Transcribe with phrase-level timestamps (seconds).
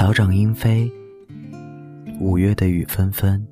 [0.00, 0.90] 草长莺飞，
[2.20, 3.46] 五月的雨纷纷。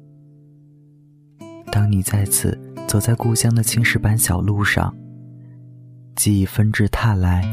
[1.71, 4.97] 当你再次走在故乡的青石板小路上，
[6.17, 7.45] 记忆纷至沓来，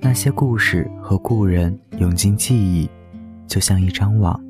[0.00, 2.88] 那些故事和故人涌进记忆，
[3.46, 4.42] 就像一张网，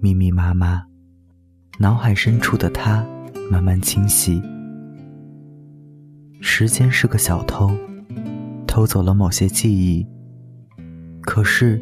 [0.00, 0.82] 密密麻麻。
[1.78, 3.06] 脑海深处的他，
[3.50, 4.40] 慢慢清晰。
[6.40, 7.70] 时间是个小偷，
[8.66, 10.06] 偷走了某些记忆。
[11.20, 11.78] 可是，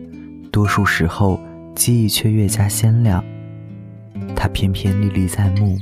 [0.57, 1.39] 多数时候，
[1.75, 3.23] 记忆却越加鲜亮。
[4.35, 5.77] 它偏偏历历在目，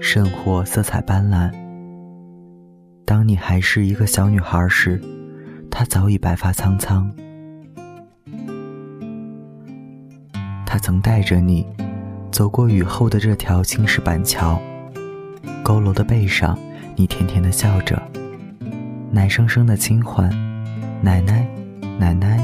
[0.00, 1.52] 甚或色彩斑斓。
[3.04, 4.98] 当你还是一个小女孩时，
[5.70, 7.12] 她早已白发苍苍。
[10.64, 11.66] 他曾带着你，
[12.32, 14.58] 走过雨后的这条青石板桥，
[15.62, 16.58] 佝偻的背上。
[16.96, 18.02] 你甜甜的笑着，
[19.10, 20.30] 奶声声的轻唤
[21.04, 21.46] ：“奶奶，
[21.98, 22.42] 奶奶。”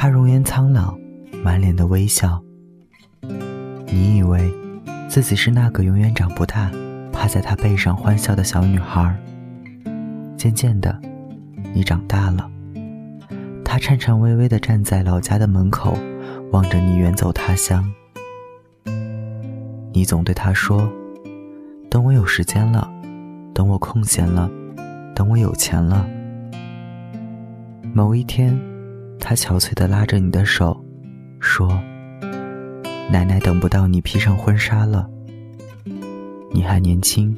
[0.00, 0.96] 他容颜苍老，
[1.42, 2.40] 满脸的微笑。
[3.88, 4.48] 你以为
[5.08, 6.70] 自己是那个永远长不大、
[7.12, 9.12] 趴在他背上欢笑的小女孩。
[10.36, 10.96] 渐渐的，
[11.74, 12.48] 你长大了。
[13.64, 15.98] 他颤颤巍巍的站在老家的门口，
[16.52, 17.84] 望着你远走他乡。
[19.92, 20.88] 你总对他说
[21.90, 22.88] ：“等我有时间了。”
[23.52, 24.48] 等我空闲了，
[25.12, 26.08] 等我有钱了。
[27.92, 28.56] 某一天，
[29.20, 30.82] 他憔悴的拉着你的手，
[31.40, 31.68] 说
[33.10, 35.08] ：“奶奶等不到你披上婚纱了。
[36.50, 37.36] 你还年轻，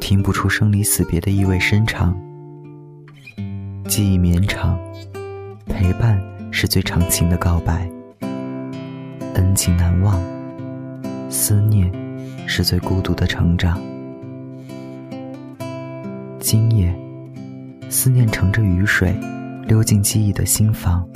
[0.00, 2.16] 听不出生离死别的意味深长。
[3.86, 4.78] 记忆绵长，
[5.66, 7.88] 陪伴是最长情的告白。
[9.34, 10.20] 恩情难忘，
[11.30, 11.92] 思念
[12.46, 13.80] 是最孤独的成长。”
[16.40, 16.92] 今夜，
[17.88, 19.14] 思念乘着雨水，
[19.64, 21.08] 溜进记忆的心房。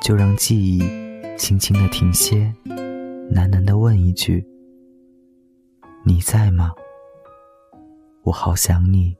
[0.00, 0.80] 就让记忆
[1.36, 2.52] 轻轻的停歇，
[3.34, 4.46] 喃喃的问一句
[6.04, 6.72] ：“你在吗？
[8.22, 9.14] 我好想你。”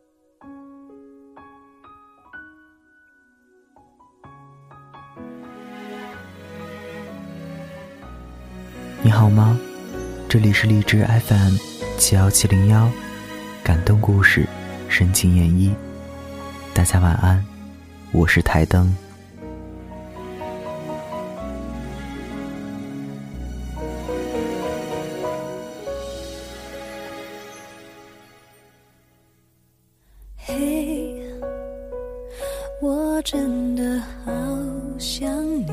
[9.02, 9.58] 你好吗？
[10.28, 11.54] 这里是荔枝 FM
[11.98, 12.90] 七幺七零幺。
[13.62, 14.46] 感动故事，
[14.88, 15.74] 深情演绎。
[16.72, 17.44] 大家晚安，
[18.10, 18.92] 我是台灯。
[30.36, 31.22] 嘿，
[32.80, 34.32] 我真的好
[34.98, 35.68] 想你。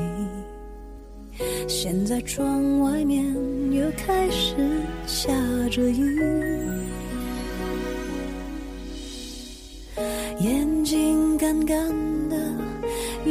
[1.66, 3.24] 现在窗外面
[3.72, 4.54] 又开始
[5.06, 5.32] 下
[5.70, 6.20] 着雨。
[10.38, 12.15] 眼睛干干的，